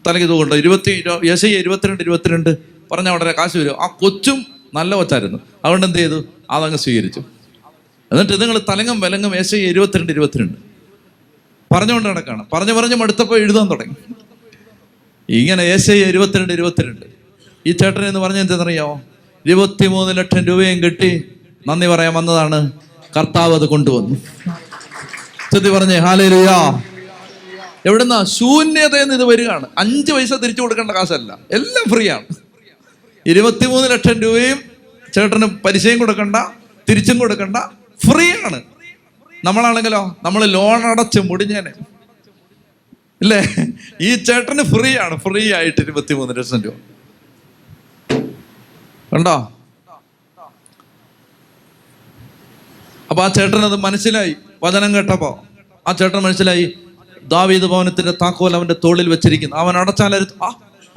[0.07, 2.57] തലയ്ക്ക് തൂക്കുണ്ടോ ഇരുപത്തി യേശയ്യ ഇരുപത്തിരണ്ട് ഇരുപത്തിരണ്ട്
[2.91, 3.75] പറഞ്ഞ ഉടനെ കാശ് വരും.
[3.81, 5.39] ആ കൊച്ചും നല്ല കൊച്ചായിരുന്നു.
[5.65, 6.24] അതുകൊണ്ട് എന്ത് ചെയ്തു?
[6.51, 7.22] അതങ്ങ് സ്വീകരിച്ചു.
[8.12, 10.57] എന്നിട്ട് നിങ്ങൾ തലങ്ങും വിലങ്ങും യേശയ്യ ഇരുപത്തിരണ്ട് ഇരുപത്തിരണ്ട്.
[11.72, 12.46] പറഞ്ഞുകൊണ്ട് നടക്കാണ്.
[12.53, 13.96] പറഞ്ഞു പറഞ്ഞു മടുത്തപ്പോൾ എഴുതാൻ തുടങ്ങി.
[15.29, 17.05] ഇങ്ങനെ ഏശ ഇരുപത്തിരണ്ട് ഇരുപത്തിരണ്ട്.
[17.65, 19.01] ഈ ചേട്ടൻ എന്ന് പറഞ്ഞ എന്തെന്നറിയാമോ
[19.46, 21.24] ഇരുപത്തിമൂന്ന് ലക്ഷം രൂപയും കിട്ടി.
[21.67, 22.71] നന്ദി പറയാൻ വന്നതാണ്.
[23.17, 24.15] കർത്താവ് അത് കൊണ്ടുവന്നു.
[25.53, 26.81] ചെത്തി പറഞ്ഞേ ഹാലേലുയാ.
[27.86, 28.24] എവിടുന്ന?
[28.24, 29.65] ശൂന്യതയിൽ നിന്ന് ഇത് വരികയാണ്.
[29.77, 31.38] അഞ്ച് പൈസ തിരിച്ചു കൊടുക്കേണ്ട കാശല്ല.
[31.51, 32.25] എല്ലാം ഫ്രീ ആണ്
[33.27, 34.59] ഇരുപത്തിമൂന്ന് ലക്ഷം രൂപയും
[35.13, 36.36] ചേട്ടന് പലിശയും കൊടുക്കണ്ട
[36.89, 37.57] തിരിച്ചും കൊടുക്കണ്ട.
[38.12, 38.62] ഫ്രീ ആണ്
[39.43, 41.71] നമ്മളാണെങ്കിലോ നമ്മൾ ലോൺ അടച്ച് മുടിഞ്ഞേനെ.
[43.21, 43.55] ഇല്ലേ?
[44.01, 46.74] ഈ ചേട്ടന് ഫ്രീ ആണ് ഫ്രീ ആയിട്ട് ഇരുപത്തിമൂന്ന് ലക്ഷം രൂപ.
[49.13, 49.51] കണ്ടോ?
[53.09, 54.35] അപ്പൊ ആ ചേട്ടൻ അത് മനസ്സിലായി.
[54.63, 55.45] വചനം കേട്ടപ്പോ
[55.87, 56.73] ആ ചേട്ടൻ മനസ്സിലായി.
[57.27, 59.55] ദാവീദ് ഭവനത്തിന്റെ താക്കോൽ അവന്റെ തോളിൽ വെച്ചിരിക്കുന്നു.
[59.55, 60.27] അവൻ അടച്ചാൽ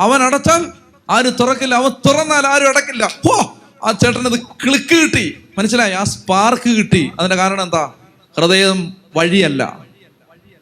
[0.00, 0.66] അവൻ അടച്ചാൽ
[1.10, 1.74] ആരും തുറക്കില്ല?
[1.74, 3.06] അവൻ തുറന്നാൽ ആരും അടക്കില്ല.
[3.06, 3.58] ഹോ!
[3.84, 5.36] ആ ചേട്ടൻ അത് ക്ലിക്ക് കിട്ടി.
[5.58, 5.92] മനസ്സിലായി?
[5.92, 7.10] ആ സ്പാർക്ക് കിട്ടി.
[7.18, 7.92] അതിന്റെ കാരണം എന്താ?
[8.36, 9.78] ഹൃദയം വഴിയല്ല.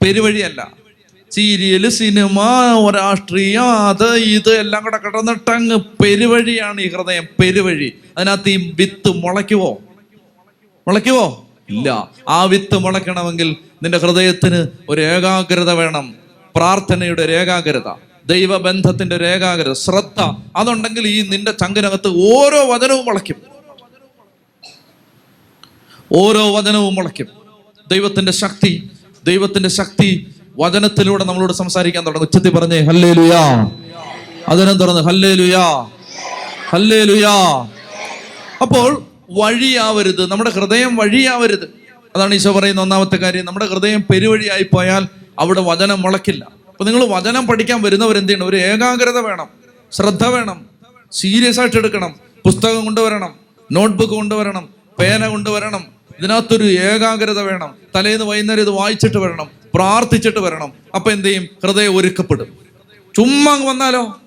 [0.05, 0.71] പെരുവഴിയല്ല.
[1.31, 2.41] സീരിയൽ സിനിമ
[2.91, 7.25] രാഷ്ട്രീയം അത് ഇത് എല്ലാം കൂടെ കിടന്നിട്ടങ്ങ് പെരുവഴിയാണ് ഈ ഹൃദയം.
[7.41, 7.93] പെരുവഴി.
[8.19, 9.79] അതിനകത്ത് ഈ വിത്ത് മുളയ്ക്കുവോ?
[10.89, 11.45] മുളയ്ക്കുവോ?
[11.71, 12.09] ഇല്ല.
[12.29, 16.15] ആ വിത്ത് മുളയ്ക്കണമെങ്കിൽ നിന്റെ ഹൃദയത്തിന് ഒരു ഏകാഗ്രത വേണം.
[16.57, 17.93] പ്രാർത്ഥനയുടെ ഒരു ഏകാഗ്രത
[18.27, 20.21] ദൈവബന്ധത്തിന്റെ ഏകാഗ്രത ശ്രദ്ധ.
[20.57, 23.37] അതുണ്ടെങ്കിൽ ഈ നിന്റെ ചങ്കിനകത്ത് ഓരോ വചനവും മുളയ്ക്കും.
[26.13, 27.27] ഓരോ വചനവും മുളയ്ക്കും.
[27.91, 28.91] ദൈവത്തിന്റെ ശക്തി
[29.25, 32.27] ദൈവത്തിന്റെ ശക്തി വചനത്തിലൂടെ നമ്മളോട് സംസാരിക്കാൻ തുടങ്ങും.
[32.27, 33.71] ഉച്ചത്തി പറഞ്ഞേ ഹല്ലേ ലുയാ
[34.49, 35.87] അതിനെ തുറന്ന് ഹല്ലേ ലുയാ
[36.71, 37.35] ഹല്ലേ ലുയാ
[38.63, 40.31] അപ്പോൾ വഴിയാവരുത്.
[40.31, 41.75] നമ്മുടെ ഹൃദയം വഴിയാവരുത്.
[42.17, 43.45] അതാണ് ഈശോ പറയുന്ന ഒന്നാമത്തെ കാര്യം.
[43.45, 45.07] നമ്മുടെ ഹൃദയം പെരുവഴിയായി പോയാൽ
[45.39, 46.45] അവിടെ വചനം മുളക്കില്ല.
[46.69, 48.47] അപ്പൊ നിങ്ങൾ വചനം പഠിക്കാൻ വരുന്നവർ എന്ത് ചെയ്യണം?
[48.47, 49.47] ഒരു ഏകാഗ്രത വേണം.
[49.93, 50.67] ശ്രദ്ധ വേണം.
[51.13, 52.17] സീരിയസ് ആയിട്ട് എടുക്കണം.
[52.45, 53.35] പുസ്തകം കൊണ്ടുവരണം.
[53.73, 54.69] നോട്ട്ബുക്ക് കൊണ്ടുവരണം.
[54.99, 55.85] പേന കൊണ്ടുവരണം.
[56.19, 57.75] ഇതിനകത്തൊരു ഏകാഗ്രത വേണം.
[57.97, 59.51] തലേന്ന് വൈകുന്നേരം ഇത് വായിച്ചിട്ട് വരണം.
[59.75, 60.73] പ്രാർത്ഥിച്ചിട്ട് വരണം.
[60.95, 61.49] അപ്പൊ എന്ത് ചെയ്യും?
[61.63, 62.59] ഹൃദയം ഒരുക്കപ്പെടും.
[63.17, 64.21] ചുമ്മാ വന്നാലോ?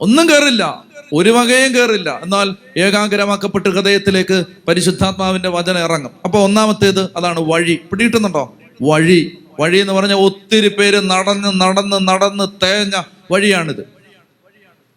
[0.00, 6.10] ഒന്നും കയറില്ല ഒരു വകയും കയറില്ല എന്നാൽ ഏകാഗ്രമാക്കപ്പെട്ട ഹൃദയത്തിലേക്ക് പരിശുദ്ധാത്മാവിന്റെ വചനം ഇറങ്ങും.
[6.24, 7.80] അപ്പൊ ഒന്നാമത്തേത് അതാണ് വഴി.
[7.90, 9.38] പിടിയിട്ടുന്നുണ്ടോ വഴി.
[9.60, 13.84] വഴി എന്ന് പറഞ്ഞാൽ ഒത്തിരി പേര് നടന്ന് നടന്ന് നടന്ന് തേഞ്ഞ വഴിയാണിത്.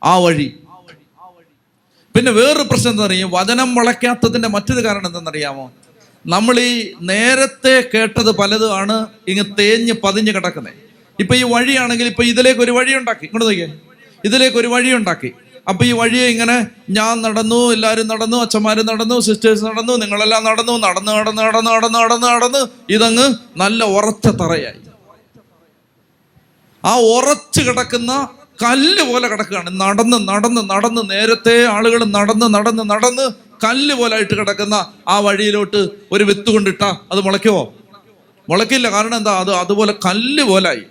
[0.03, 0.53] ആ വഴി.
[2.15, 3.29] പിന്നെ വേറൊരു പ്രശ്നം എന്താ പറയുക?
[3.33, 5.71] വചനം വളയ്ക്കാത്തതിന്റെ മറ്റൊരു കാരണം എന്തെന്നറിയാമോ
[6.27, 10.73] നമ്മൾ ഈ നേരത്തെ കേട്ടത് ആണ് ഇങ്ങ് തേഞ്ഞ് പതിഞ്ഞ് കിടക്കുന്നത്
[11.19, 13.25] ഇപ്പൊ ഈ വഴിയാണെങ്കിൽ ഇപ്പൊ ഇതിലേക്ക് ഒരു വഴി ഉണ്ടാക്കി.
[13.25, 13.79] ഇങ്ങോട്ട് നോക്കിയേ.
[14.25, 15.31] ഇതിലേക്ക് ഒരു വഴി ഉണ്ടാക്കി.
[15.69, 16.55] അപ്പൊ ഈ വഴി ഇങ്ങനെ
[16.97, 22.27] ഞാൻ നടന്നു എല്ലാവരും നടന്നു അച്ഛന്മാരും നടന്നു സിസ്റ്റേഴ്സ് നടന്നു നിങ്ങളെല്ലാം നടന്നു നടന്നു നടന്ന് നടന്ന് നടന്ന് നടന്ന്
[22.33, 22.61] നടന്ന്
[22.95, 23.25] ഇതങ്ങ്
[23.63, 24.81] നല്ല ഉറച്ച തറയായി.
[26.83, 28.11] ആ ഉറച്ചു കിടക്കുന്ന
[28.63, 29.69] കല്ല് പോലെ കിടക്കുകയാണ്.
[29.83, 33.25] നടന്ന് നടന്ന് നടന്ന് നേരത്തെ ആളുകൾ നടന്ന് നടന്ന് നടന്ന്
[33.65, 34.75] കല്ല് പോലെ ആയിട്ട് കിടക്കുന്ന
[35.13, 35.81] ആ വഴിയിലോട്ട്
[36.15, 37.63] ഒരു വിത്ത് കൊണ്ടിട്ടാ അത് മുളയ്ക്കുമോ
[38.47, 38.87] മുളയ്ക്കില്ല.
[38.95, 39.33] കാരണം എന്താ?
[39.43, 40.83] അത് അതുപോലെ കല്ല് പോലായി.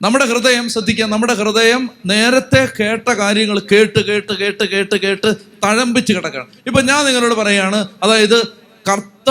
[0.00, 6.46] നമ്മുടെ ഹൃദയം ശ്രദ്ധിക്കുക നമ്മുടെ ഹൃദയം നേരത്തെ കേട്ട കാര്യങ്ങൾ കേട്ട് കേട്ട് കേട്ട് കേട്ട് കേട്ട് തഴമ്പിച്ച് കിടക്കണം.
[6.66, 8.46] ഇപ്പൊ ഞാൻ നിങ്ങളോട് പറയാണ് അതായത്
[8.88, 9.30] കർത്ത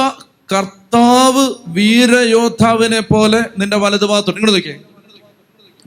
[0.54, 4.80] കർത്താവ് വീരയോദ്ധാവിനെ പോലെ നിന്റെ വലതുഭാഗത്തോട്ട് ഇങ്ങോട്ട് നോക്കിയേ.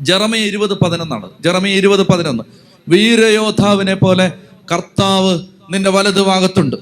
[0.01, 1.31] ജറമി ഇരുപത് പതിനൊന്നാണ്.
[1.41, 2.45] ജറമി ഇരുപത് പതിനൊന്ന്.
[2.89, 4.33] വീരയോദ്ധാവിനെ പോലെ
[4.73, 5.41] കർത്താവ്
[5.75, 6.77] നിന്റെ വലതുഭാഗത്തുണ്ട്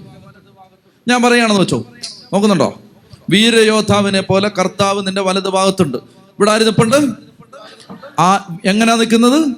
[1.08, 1.86] ഞാൻ പറയുകയാണെന്ന് വെച്ചോ
[2.32, 2.80] നോക്കുന്നുണ്ടോ?
[3.30, 5.98] വീരയോദ്ധാവിനെ പോലെ കർത്താവ് നിന്റെ വലതുഭാഗത്തുണ്ട്
[6.38, 7.27] ഇവിടെ ആര് നിപ്പുണ്ട്
[8.18, 9.48] ആ എങ്ങനെയാ നിൽക്കുന്നത്?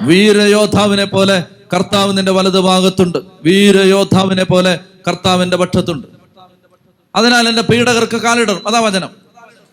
[0.00, 3.18] വീരയോദ്ധാവിനെ പോലെ കർത്താവ് നിന്റെ വലതു ഭാഗത്തുണ്ട്.
[3.44, 6.06] വീരയോദ്ധാവിനെ പോലെ കർത്താവിന്റെ പക്ഷത്തുണ്ട്.
[7.16, 8.68] അതിനാൽ എന്റെ പീഡകർക്ക് കാലിടണം.
[8.68, 9.10] അതാ വചനം.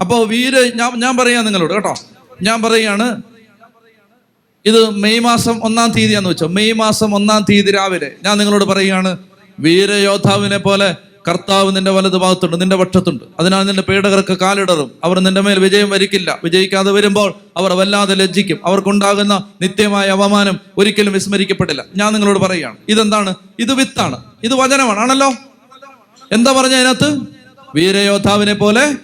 [0.02, 1.96] അപ്പോൾ വീര ഞാൻ ഞാൻ പറയാം നിങ്ങളോട് കേട്ടോ.
[2.42, 3.22] ഞാൻ പറയാണ്
[4.66, 6.48] ഇത് മെയ് മാസം ഒന്നാം തീയതിയാന്ന് വെച്ചോ.
[6.48, 9.18] മെയ് മാസം ഒന്നാം തീയതി രാവിലെ ഞാൻ നിങ്ങളോട് പറയുകയാണ്
[9.60, 10.96] വീരയോദ്ധാവിനെ പോലെ
[11.28, 13.24] കർത്താവ് നിന്റെ വലത് ഭാഗത്തുണ്ട് നിന്റെ പക്ഷത്തുണ്ട്.
[13.40, 14.92] അതിനാൽ നിന്റെ പേടകർക്ക് കാലിടറും.
[15.04, 16.40] അവർ നിന്റെ മേൽ വിജയം വരിക്കില്ല.
[16.44, 18.60] വിജയിക്കാതെ വരുമ്പോൾ അവർ വല്ലാതെ ലജ്ജിക്കും.
[18.66, 21.86] അവർക്കുണ്ടാകുന്ന നിത്യമായ അവമാനം ഒരിക്കലും വിസ്മരിക്കപ്പെടില്ല.
[21.96, 22.78] ഞാൻ നിങ്ങളോട് പറയുകയാണ്.
[22.90, 23.36] ഇതെന്താണ്?
[23.60, 24.24] ഇത് വിത്താണ്.
[24.44, 25.34] ഇത് വചനമാണാണല്ലോ
[26.32, 27.20] എന്താ പറഞ്ഞ അതിനകത്ത്?
[27.76, 28.96] വീരയോദ്ധാവിനെ പോലെ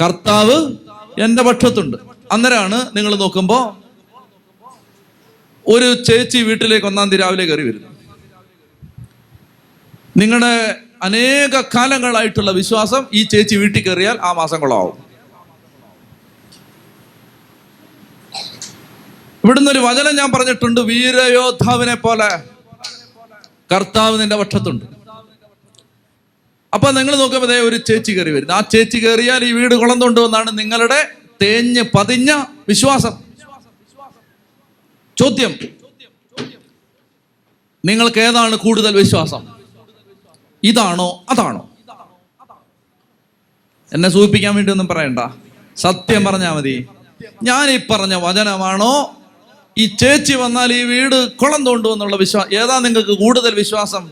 [0.00, 0.72] കർത്താവ്
[1.20, 1.96] എന്റെ പക്ഷത്തുണ്ട്.
[2.32, 3.78] അന്നേരമാണ് നിങ്ങൾ നോക്കുമ്പോ
[5.66, 7.93] ഒരു ചേച്ചി വീട്ടിലേക്ക് ഒന്നാം തീയതി രാവിലെ കയറി വരുന്നു
[10.20, 10.52] നിങ്ങളുടെ
[11.06, 14.96] അനേക കാലങ്ങളായിട്ടുള്ള വിശ്വാസം ഈ ചേച്ചി വീട്ടിൽ കയറിയാൽ ആ മാസം കൊള്ളാവും.
[19.44, 22.28] ഇവിടുന്ന് ഒരു വചനം ഞാൻ പറഞ്ഞിട്ടുണ്ട് വീരയോദ്ധാവിനെ പോലെ.
[23.72, 24.86] കർത്താവ് നിന്റെ പക്ഷത്തുണ്ട്
[26.72, 28.54] അപ്പൊ നിങ്ങൾ നോക്കുമ്പോൾ ദേ ഒരു ചേച്ചി കയറി വരുന്നു.
[28.58, 31.00] ആ ചേച്ചി കയറിയാൽ ഈ വീട് കുളം കൊണ്ടുവന്നാണ് നിങ്ങളുടെ
[31.42, 32.30] തേഞ്ഞ് പതിഞ്ഞ
[32.70, 33.14] വിശ്വാസം.
[35.16, 35.52] ചോദ്യം.
[37.84, 39.42] നിങ്ങൾക്ക് ഏതാണ് കൂടുതൽ വിശ്വാസം?
[40.64, 41.70] ഇതാണോ അതാണോ?
[43.92, 45.18] എന്നെ സൂചിപ്പിക്കാൻ വേണ്ടി ഒന്നും പറയണ്ട.
[45.76, 46.88] സത്യം പറഞ്ഞാൽ മതി.
[47.42, 48.92] ഞാൻ ഈ പറഞ്ഞ വചനമാണോ?
[49.78, 54.10] ഈ ചേച്ചി വന്നാൽ ഈ വീട് കുളം തോണ്ടു എന്നുള്ള വിശ്വാസം ഏതാ നിങ്ങൾക്ക് കൂടുതൽ വിശ്വാസം?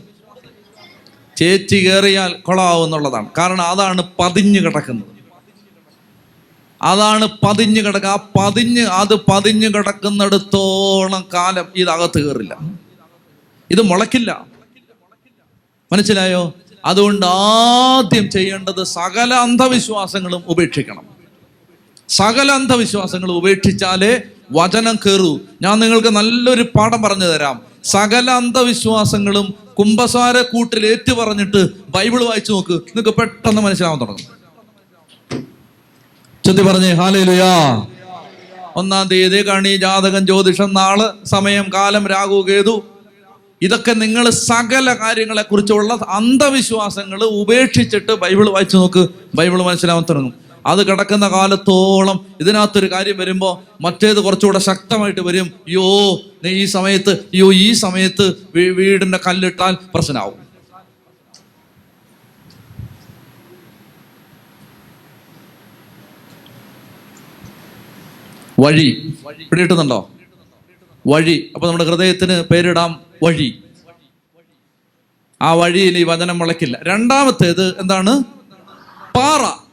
[1.37, 5.09] ചേച്ചി കയറിയാൽ കുളമാവും എന്നുള്ളതാണ് കാരണം അതാണ് പതിഞ്ഞു കിടക്കുന്നത്.
[6.81, 12.57] അതാണ് പതിഞ്ഞു കിടക്കുക ആ പതിഞ്ഞ് അത് പതിഞ്ഞു കിടക്കുന്നിടത്തോളം കാലം ഇതകത്ത് കയറില്ല.
[13.71, 14.52] ഇത് മുളക്കില്ല
[15.93, 16.53] മനസ്സിലായോ?
[16.85, 21.05] അതുകൊണ്ട് ആദ്യം ചെയ്യേണ്ടത് സകല അന്ധവിശ്വാസങ്ങളും ഉപേക്ഷിക്കണം.
[22.09, 27.61] സകല അന്ധവിശ്വാസങ്ങളും ഉപേക്ഷിച്ചാലേ വചനം കയറൂ ഞാൻ നിങ്ങൾക്ക് നല്ലൊരു പാഠം പറഞ്ഞു തരാം.
[27.83, 32.73] സകല അന്ധവിശ്വാസങ്ങളും കുംഭസാര കൂട്ടിൽ ഏറ്റു പറഞ്ഞിട്ട് ബൈബിൾ വായിച്ചു നോക്ക്.
[32.73, 34.33] നിങ്ങൾക്ക് പെട്ടെന്ന് മനസ്സിലാവാൻ തുടങ്ങും.
[36.45, 37.85] ചൊല്ലി പറഞ്ഞേ ഹാലേലുയാ.
[38.75, 42.83] ഒന്നാം തീയതി കണി ജാതകം ജ്യോതിഷം നാൾ സമയം കാലം രാഹു കേതു.
[43.65, 49.03] ഇതൊക്കെ നിങ്ങൾ സകല കാര്യങ്ങളെ കുറിച്ചുള്ള അന്ധവിശ്വാസങ്ങൾ ഉപേക്ഷിച്ചിട്ട് ബൈബിൾ വായിച്ചു നോക്ക്.
[49.35, 50.33] ബൈബിൾ മനസ്സിലാവാൻ തുടങ്ങും.
[50.71, 55.47] അത് കിടക്കുന്ന കാലത്തോളം ഇതിനകത്തൊരു കാര്യം വരുമ്പോൾ മറ്റേത് കുറച്ചുകൂടെ ശക്തമായിട്ട് വരും.
[55.69, 55.85] യോ
[56.45, 60.39] ഈ സമയത്ത് യോ ഈ സമയത്ത് വീടിന്റെ കല്ലിട്ടാൽ പ്രശ്നമാവും
[68.59, 68.87] വഴി.
[69.51, 69.99] പിടിയിട്ടുന്നുണ്ടോ
[71.07, 71.51] വഴി.
[71.55, 72.91] അപ്പൊ നമ്മുടെ ഹൃദയത്തിന് പേരിടാം.
[73.23, 73.63] വഴി.
[75.41, 76.79] ആ വഴിയിൽ ഈ വചനം മുളയ്ക്കില്ല.
[76.83, 78.23] രണ്ടാമത്തേത് എന്താണ്?
[79.15, 79.63] പാറ.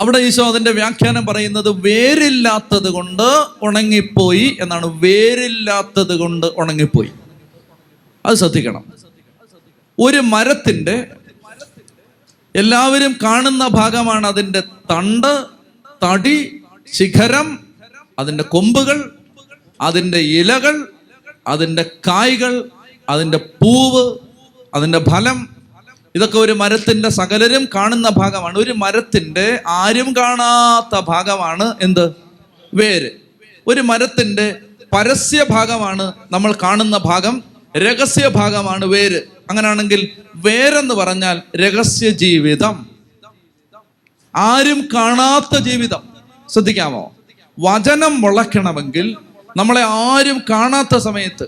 [0.00, 4.86] അവിടെ ഈശോ അതിന്റെ വ്യാഖ്യാനം പറയുന്നത് വേരില്ലാത്തത് കൊണ്ട് ഉണങ്ങിപ്പോയി എന്നാണ്.
[4.86, 7.12] വേരില്ലാത്തത് കൊണ്ട് ഉണങ്ങിപ്പോയി.
[8.26, 8.84] അത് ശ്രദ്ധിക്കണം.
[9.98, 11.06] ഒരു മരത്തിന്റെ
[12.56, 15.46] എല്ലാവരും കാണുന്ന ഭാഗമാണ് അതിന്റെ തണ്ട്
[16.04, 17.66] തടി ശിഖരം
[18.18, 19.16] അതിന്റെ കൊമ്പുകൾ
[19.80, 20.92] അതിന്റെ ഇലകൾ
[21.48, 22.70] അതിന്റെ കായ്കൾ
[23.08, 24.18] അതിന്റെ പൂവ്
[24.74, 25.48] അതിന്റെ ഫലം.
[26.14, 28.58] ഇതൊക്കെ ഒരു മരത്തിന്റെ സകലരും കാണുന്ന ഭാഗമാണ്.
[28.58, 32.14] ഒരു മരത്തിന്റെ ആരും കാണാത്ത ഭാഗമാണ് എന്ത്?
[32.74, 33.10] വേര്.
[33.66, 34.60] ഒരു മരത്തിന്റെ
[34.92, 37.42] പരസ്യ ഭാഗമാണ് നമ്മൾ കാണുന്ന ഭാഗം.
[37.76, 39.22] രഹസ്യ ഭാഗമാണ് വേര്.
[39.50, 42.86] അങ്ങനെയാണെങ്കിൽ വേരെന്ന് പറഞ്ഞാൽ രഹസ്യ ജീവിതം.
[44.36, 46.02] ആരും കാണാത്ത ജീവിതം.
[46.48, 47.16] ശ്രദ്ധിക്കാമോ?
[47.60, 49.16] വചനം മുളയ്ക്കണമെങ്കിൽ
[49.56, 51.46] നമ്മളെ ആരും കാണാത്ത സമയത്ത്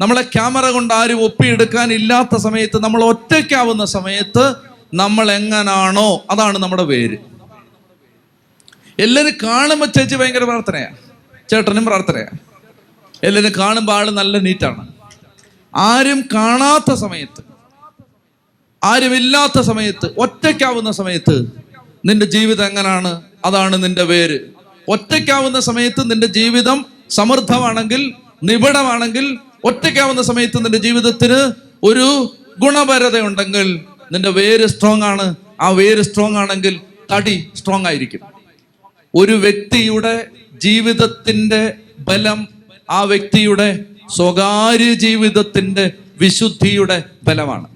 [0.00, 4.54] നമ്മളെ ക്യാമറ കൊണ്ട് ആരും ഒപ്പിയെടുക്കാൻ ഇല്ലാത്ത സമയത്ത് നമ്മൾ ഒറ്റയ്ക്കാവുന്ന സമയത്ത്
[4.94, 7.16] നമ്മൾ എങ്ങനാണോ അതാണ് നമ്മുടെ പേര്.
[8.98, 10.96] എല്ലാവരും കാണുമ്പോൾ ചേച്ചി ഭയങ്കര പ്രാർത്ഥനയാണ്
[11.50, 12.38] ചേട്ടനും പ്രാർത്ഥനയാണ്
[13.24, 14.88] എല്ലാവരും കാണുമ്പോൾ ആൾ നല്ല നീറ്റാണ്.
[15.76, 17.42] ആരും കാണാത്ത സമയത്ത്
[18.84, 21.52] ആരുമില്ലാത്ത സമയത്ത് ഒറ്റയ്ക്കാവുന്ന സമയത്ത്
[22.06, 23.22] നിന്റെ ജീവിതം എങ്ങനാണ്?
[23.44, 24.38] അതാണ് നിന്റെ പേര്.
[24.88, 33.80] ഒറ്റയ്ക്കാവുന്ന സമയത്ത് നിന്റെ ജീവിതം സമൃദ്ധമാണെങ്കിൽ നിബിഡമാണെങ്കിൽ ഒറ്റയ്ക്കാവുന്ന സമയത്ത് നിന്റെ ജീവിതത്തിന് ഒരു ഗുണപരത ഉണ്ടെങ്കിൽ
[34.12, 36.80] നിന്റെ വേര് സ്ട്രോങ് ആണ് ആ വേര് സ്ട്രോങ് ആണെങ്കിൽ
[37.12, 38.20] തടി സ്ട്രോങ് ആയിരിക്കും
[39.14, 42.48] ഒരു വ്യക്തിയുടെ ജീവിതത്തിന്റെ ബലം
[42.90, 43.84] ആ വ്യക്തിയുടെ
[44.16, 47.68] സ്വകാര്യ ജീവിതത്തിന്റെ വിശുദ്ധിയുടെ ബലമാണ്.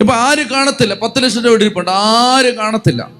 [0.00, 0.94] ഇപ്പൊ ആര് കാണത്തില്ല?
[0.94, 1.90] പത്ത് ലക്ഷം രൂപ ഇരിപ്പുണ്ട്.
[1.90, 3.10] ആര് കാണത്തില്ല?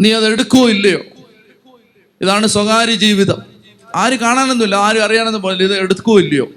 [0.00, 1.00] നീ അത് എടുക്കുവോ ഇല്ലയോ?
[2.22, 3.42] ഇതാണ് സ്വകാര്യ ജീവിതം.
[3.96, 6.48] ആര് കാണാനൊന്നുമില്ല ആരും അറിയാനൊന്നും പോലെ ഇത് എടുക്കുവോ ഇല്ലയോ?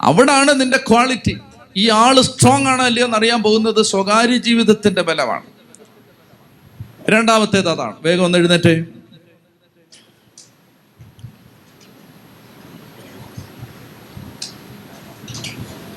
[0.00, 1.38] അവിടാണ് നിന്റെ ക്വാളിറ്റി.
[1.76, 5.42] ഈ ആൾ സ്ട്രോങ് ആണോ അല്ലയോ എന്ന് അറിയാൻ പോകുന്നത് സ്വകാര്യ ജീവിതത്തിന്റെ ബലമാണ്.
[7.10, 7.94] രണ്ടാമത്തേത് അതാണ്.
[8.00, 8.84] വേഗം ഒന്ന് എഴുന്നേറ്റേ.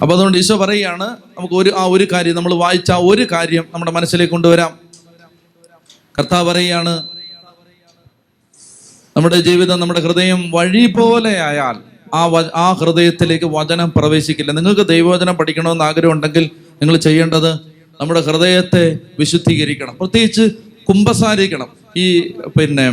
[0.01, 4.31] അപ്പൊ അതുകൊണ്ട് ഈശോ പറയുകയാണ് നമുക്ക് ഒരു ആ ഒരു കാര്യം നമ്മൾ വായിച്ച ഒരു കാര്യം നമ്മുടെ മനസ്സിലേക്ക്
[4.31, 4.79] കൊണ്ടുവരാം.
[6.19, 7.03] കർത്താവ് പറയുകയാണ്
[9.17, 11.77] നമ്മുടെ ജീവിതം നമ്മുടെ ഹൃദയം വഴി പോലെ ആയാൽ
[12.13, 12.21] ആ
[12.55, 14.51] ആ ഹൃദയത്തിലേക്ക് വചനം പ്രവേശിക്കില്ല.
[14.51, 16.49] നിങ്ങൾക്ക് ദൈവവചനം പഠിക്കണമെന്ന് ആഗ്രഹം ഉണ്ടെങ്കിൽ
[16.81, 17.53] നിങ്ങൾ ചെയ്യേണ്ടത്
[18.01, 19.95] നമ്മുടെ ഹൃദയത്തെ വിശുദ്ധീകരിക്കണം.
[19.95, 20.41] പ്രത്യേകിച്ച്
[20.89, 22.87] കുംഭസാരിക്കണം ഈ പിന്നെ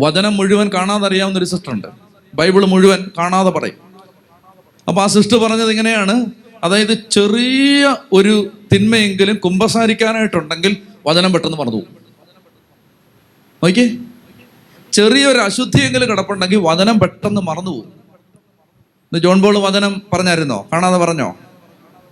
[0.00, 1.88] വചനം മുഴുവൻ കാണാതെ അറിയാവുന്ന ഒരു സിസ്റ്റർ ഉണ്ട്.
[2.34, 3.78] ബൈബിൾ മുഴുവൻ കാണാതെ പറയും.
[4.88, 6.26] അപ്പൊ ആ സിസ്റ്റർ പറഞ്ഞത് ഇങ്ങനെയാണ്.
[6.64, 10.76] അതായത് ചെറിയ ഒരു തിന്മയെങ്കിലും കുംഭസാരിക്കാനായിട്ടുണ്ടെങ്കിൽ
[11.06, 11.96] വചനം പെട്ടെന്ന് പറഞ്ഞു പോകും
[13.64, 13.88] നോക്കിയേ.
[14.92, 17.92] ചെറിയൊരു അശുദ്ധിയെങ്കിലും കിടപ്പുണ്ടെങ്കിൽ വചനം പെട്ടെന്ന് മറന്നു പോകും.
[19.20, 20.68] ജോൺ ബോൾ വചനം പറഞ്ഞായിരുന്നോ?
[20.72, 21.34] കാണാതെ പറഞ്ഞോ?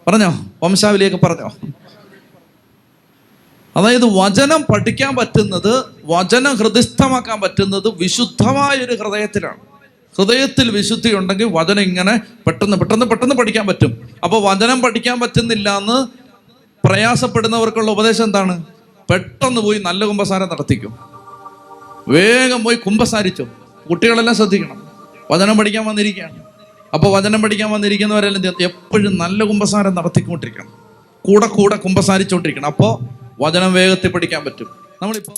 [0.06, 0.46] പറഞ്ഞോ?
[0.62, 1.50] വംശാവലിയൊക്കെ പറഞ്ഞോ?
[3.76, 9.60] അതായത് വചനം പഠിക്കാൻ പറ്റുന്നത് വചനം ഹൃദയസ്ഥമാക്കാൻ പറ്റുന്നത് വിശുദ്ധമായ ഒരു ഹൃദയത്തിലാണ്.
[10.16, 14.08] ഹൃദയത്തിൽ വിശുദ്ധി ഉണ്ടെങ്കിൽ വചനം ഇങ്ങനെ പെട്ടെന്ന് പെട്ടെന്ന് പെട്ടെന്ന് പഠിക്കാൻ പറ്റും.
[14.24, 16.08] അപ്പോൾ വചനം പഠിക്കാൻ പറ്റുന്നില്ല എന്ന്
[16.86, 18.64] പ്രയാസപ്പെടുന്നവർക്കുള്ള ഉപദേശം എന്താണ്?
[19.10, 21.13] പെട്ടെന്ന് പോയി നല്ല കുമ്പസാരം നടത്തിക്കും.
[22.08, 23.46] വേഗം പോയി കുമ്പസാരിച്ചു.
[23.90, 24.90] കുട്ടികളെല്ലാം ശ്രദ്ധിക്കണം.
[25.30, 26.42] വചനം പഠിക്കാൻ വന്നിരിക്കുകയാണ്.
[26.94, 28.54] അപ്പോൾ വചനം പഠിക്കാൻ വന്നിരിക്കുന്നവരെല്ലാം?
[28.60, 30.72] എപ്പോഴും നല്ല കുമ്പസാരം നടത്തിക്കൊണ്ടിരിക്കണം.
[31.24, 33.04] കൂടെ കൂടെ കുമ്പസാരിച്ചുകൊണ്ടിരിക്കണം അപ്പോൾ
[33.40, 34.66] വചനം വേഗത്തിൽ പഠിക്കാൻ പറ്റും.
[35.02, 35.34] നമ്മളിപ്പോൾ